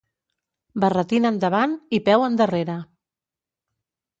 Barretina 0.83 1.31
endavant 1.35 1.75
i 1.99 1.99
peu 2.09 2.27
endarrere. 2.31 2.79